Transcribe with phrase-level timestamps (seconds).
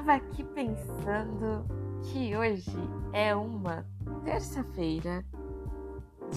[0.00, 1.66] tava aqui pensando
[2.04, 2.74] que hoje
[3.12, 3.84] é uma
[4.24, 5.22] terça-feira,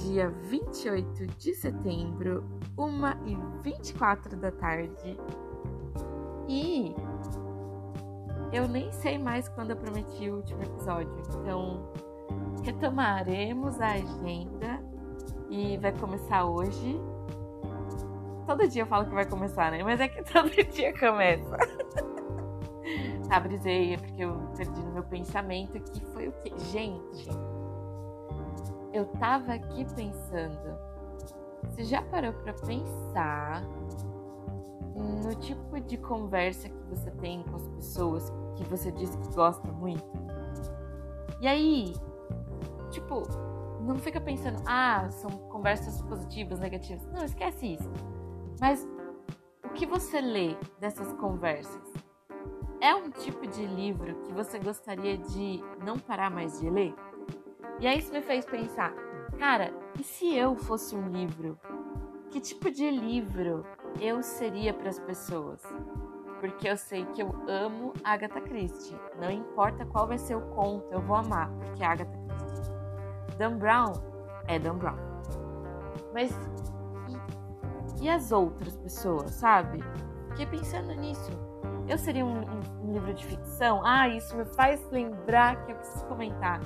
[0.01, 2.43] dia 28 de setembro,
[2.77, 5.17] 1h24 da tarde.
[6.49, 6.93] E
[8.51, 11.23] eu nem sei mais quando eu prometi o último episódio.
[11.29, 11.89] Então,
[12.65, 14.83] retomaremos a agenda
[15.49, 16.99] e vai começar hoje.
[18.45, 19.81] Todo dia eu falo que vai começar, né?
[19.83, 21.57] Mas é que todo dia começa.
[23.39, 26.57] Brisei, é porque eu perdi no meu pensamento que foi o que?
[26.71, 27.29] Gente,
[28.91, 30.77] eu tava aqui pensando.
[31.63, 33.63] Você já parou pra pensar
[34.95, 39.67] no tipo de conversa que você tem com as pessoas que você diz que gosta
[39.71, 40.05] muito?
[41.41, 41.93] E aí,
[42.91, 43.23] tipo,
[43.81, 47.05] não fica pensando, ah, são conversas positivas, negativas.
[47.07, 47.89] Não, esquece isso.
[48.59, 48.87] Mas
[49.63, 51.92] o que você lê dessas conversas?
[52.83, 56.93] É um tipo de livro que você gostaria de não parar mais de ler?
[57.79, 58.93] E aí isso me fez pensar,
[59.39, 61.57] cara, e se eu fosse um livro?
[62.29, 63.65] Que tipo de livro
[64.01, 65.61] eu seria para as pessoas?
[66.41, 68.99] Porque eu sei que eu amo Agatha Christie.
[69.17, 73.37] Não importa qual vai ser o conto, eu vou amar, porque é Agatha Christie.
[73.37, 73.93] Dan Brown
[74.45, 74.97] é Dan Brown.
[76.13, 76.31] Mas
[77.07, 79.79] e, e as outras pessoas, sabe?
[80.31, 81.52] Fiquei pensando nisso.
[81.87, 83.85] Eu seria um, um, um, livro de ficção?
[83.85, 86.61] Ah, isso me faz lembrar que eu preciso comentar.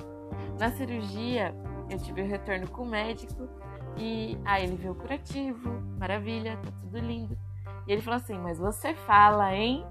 [0.58, 1.54] Na cirurgia,
[1.90, 3.48] eu tive o um retorno com o médico
[3.96, 7.36] e aí ele viu o curativo, maravilha, tá tudo lindo.
[7.86, 9.84] E ele falou assim: Mas você fala, hein?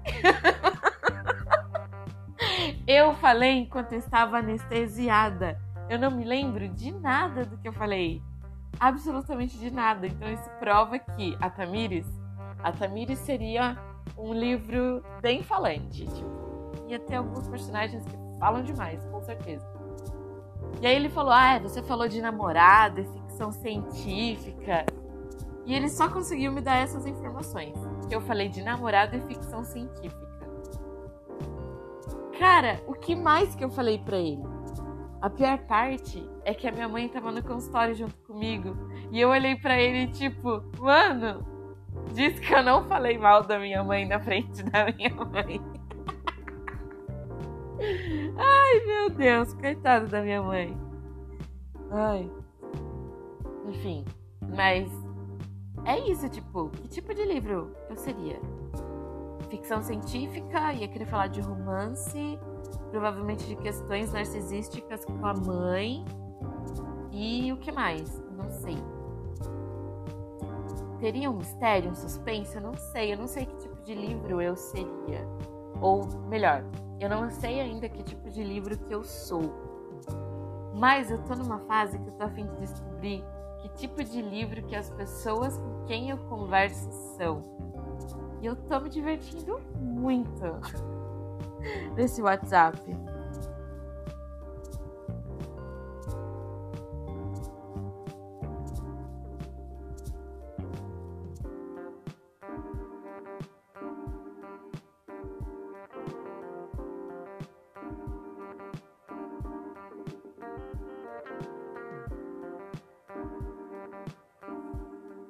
[2.86, 5.60] eu falei enquanto eu estava anestesiada.
[5.90, 8.22] Eu não me lembro de nada do que eu falei.
[8.80, 10.06] Absolutamente de nada.
[10.06, 12.06] Então isso prova que a Tamires,
[12.62, 13.76] a Tamires seria
[14.16, 16.06] um livro bem falante.
[16.06, 16.38] Tipo,
[16.88, 19.66] ia ter alguns personagens que falam demais, com certeza.
[20.80, 24.84] E aí ele falou: Ah, você falou de namorada, ficção científica.
[25.66, 27.74] E ele só conseguiu me dar essas informações.
[28.08, 30.28] Que eu falei de namorado e ficção científica.
[32.38, 34.42] Cara, o que mais que eu falei para ele?
[35.20, 38.76] A pior parte é que a minha mãe tava no consultório junto comigo.
[39.10, 41.44] E eu olhei para ele tipo, mano,
[42.12, 45.60] diz que eu não falei mal da minha mãe na frente da minha mãe.
[48.36, 50.76] Ai, meu Deus, coitada da minha mãe.
[51.90, 52.30] Ai.
[53.68, 54.04] Enfim,
[54.56, 54.90] mas
[55.84, 58.40] é isso, tipo, que tipo de livro eu seria?
[59.48, 62.38] Ficção científica, ia querer falar de romance,
[62.90, 66.04] provavelmente de questões narcisísticas com a mãe.
[67.12, 68.22] E o que mais?
[68.36, 68.76] Não sei.
[71.00, 72.56] Teria um mistério, um suspense?
[72.56, 73.12] Eu não sei.
[73.12, 75.26] Eu não sei que tipo de livro eu seria.
[75.80, 76.64] Ou melhor,
[77.00, 79.42] eu não sei ainda que tipo de livro que eu sou.
[80.74, 83.24] Mas eu tô numa fase que eu tô a fim de descobrir
[83.60, 87.42] que tipo de livro que as pessoas com quem eu converso são.
[88.40, 90.44] E eu tô me divertindo muito
[91.94, 92.78] nesse WhatsApp.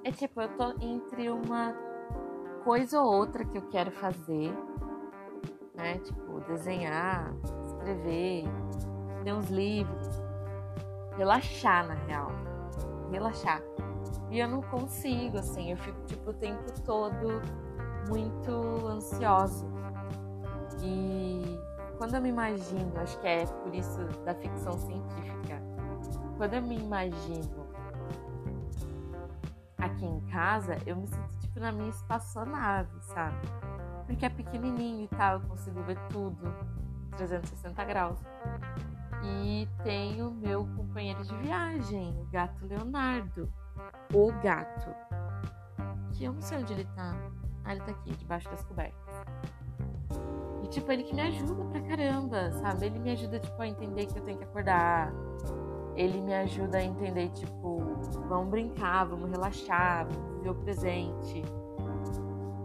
[0.09, 1.75] É tipo, eu tô entre uma
[2.65, 4.51] coisa ou outra que eu quero fazer,
[5.75, 5.99] né?
[5.99, 7.31] Tipo, desenhar,
[7.67, 8.45] escrever,
[9.23, 10.09] ler uns livros,
[11.15, 12.31] relaxar na real.
[13.11, 13.61] Relaxar.
[14.31, 17.43] E eu não consigo, assim, eu fico tipo o tempo todo
[18.09, 19.67] muito ansiosa.
[20.83, 21.61] E
[21.99, 25.63] quando eu me imagino, acho que é por isso da ficção científica,
[26.39, 27.68] quando eu me imagino
[30.39, 33.37] casa, eu me sinto tipo na minha espaçonave, sabe?
[34.07, 36.55] Porque é pequenininho e tal, eu consigo ver tudo
[37.17, 38.21] 360 graus.
[39.25, 43.53] E tenho meu companheiro de viagem, o gato Leonardo.
[44.15, 44.95] O gato.
[46.13, 47.17] Que eu não sei onde ele tá.
[47.65, 49.15] Ah, ele tá aqui, debaixo das cobertas.
[50.63, 52.87] E tipo, ele que me ajuda pra caramba, sabe?
[52.87, 55.13] Ele me ajuda, tipo, a entender que eu tenho que acordar.
[55.99, 57.83] Ele me ajuda a entender, tipo,
[58.29, 61.43] vamos brincar, vamos relaxar, vamos viver o presente.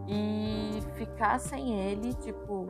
[0.08, 2.68] E ficar sem ele, tipo,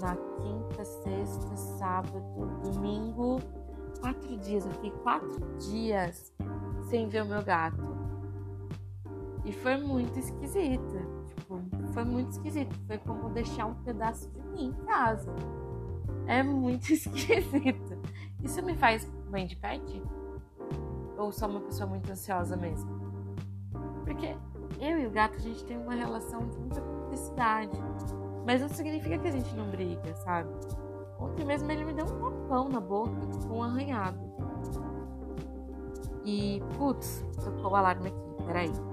[0.00, 2.24] na quinta, sexta, sábado,
[2.64, 3.38] domingo,
[4.00, 4.64] quatro dias.
[4.64, 6.32] Eu fiquei quatro dias
[6.88, 7.94] sem ver o meu gato.
[9.44, 11.22] E foi muito esquisito.
[11.26, 11.60] Tipo,
[11.92, 12.74] foi muito esquisito.
[12.86, 15.30] Foi como deixar um pedaço de mim em casa.
[16.26, 18.00] É muito esquisito.
[18.42, 20.02] Isso me faz mãe de pet?
[21.16, 22.90] Ou só uma pessoa muito ansiosa mesmo?
[24.04, 24.36] Porque
[24.78, 27.76] eu e o gato, a gente tem uma relação de muita cumplicidade.
[28.46, 30.50] Mas não significa que a gente não briga, sabe?
[31.18, 34.18] Ontem mesmo ele me deu um tapão na boca, tipo um arranhado.
[36.24, 38.91] E, putz, tocou o alarme aqui, peraí.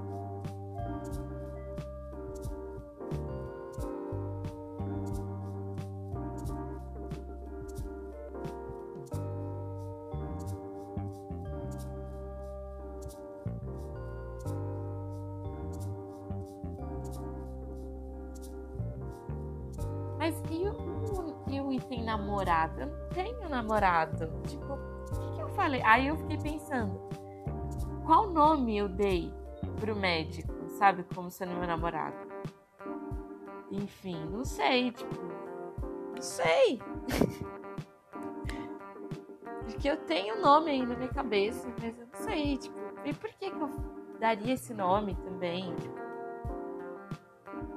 [20.30, 22.82] Mas e o, e o item namorado?
[22.82, 24.32] Eu não tenho namorado.
[24.48, 25.82] Tipo, o que, que eu falei?
[25.84, 27.02] Aí eu fiquei pensando,
[28.06, 29.34] qual nome eu dei
[29.80, 31.04] pro médico, sabe?
[31.16, 32.16] Como sendo meu namorado.
[33.72, 35.16] Enfim, não sei, tipo.
[36.14, 36.80] Não sei.
[39.66, 43.30] Porque eu tenho nome aí na minha cabeça, mas eu não sei, tipo, e por
[43.32, 43.70] que, que eu
[44.20, 45.74] daria esse nome também?
[45.76, 46.09] Tipo,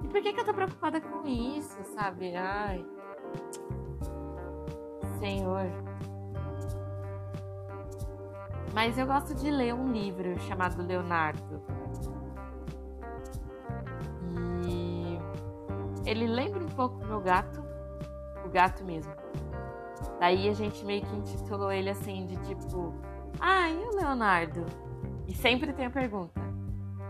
[0.04, 2.34] e por que, que eu tô preocupada com isso, sabe?
[2.34, 2.84] Ai.
[5.18, 5.66] Senhor.
[8.74, 11.62] Mas eu gosto de ler um livro chamado Leonardo.
[14.66, 15.18] E
[16.08, 17.62] ele lembra um pouco meu gato,
[18.44, 19.12] o gato mesmo.
[20.18, 22.94] Daí a gente meio que intitulou ele assim de tipo,
[23.38, 24.64] ah, e o Leonardo?
[25.26, 26.40] E sempre tem a pergunta: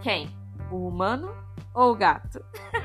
[0.00, 0.28] quem?
[0.70, 1.34] O humano
[1.74, 2.44] ou o gato?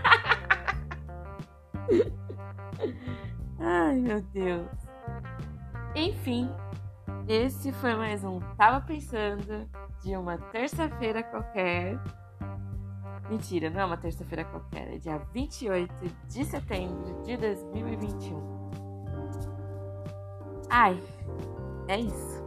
[3.60, 4.68] Ai, meu Deus.
[5.96, 6.50] Enfim,
[7.28, 9.68] esse foi mais um Tava Pensando
[10.04, 12.00] de uma terça-feira qualquer.
[13.30, 15.94] Mentira, não é uma terça-feira qualquer, é dia 28
[16.30, 18.58] de setembro de 2021.
[20.70, 21.02] Ai,
[21.88, 22.46] é isso.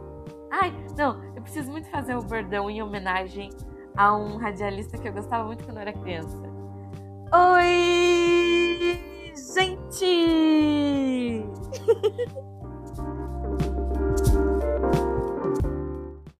[0.51, 3.49] Ai, não, eu preciso muito fazer o bordão em homenagem
[3.95, 6.41] a um radialista que eu gostava muito quando eu era criança.
[7.33, 8.40] Oi,
[9.91, 11.45] gente!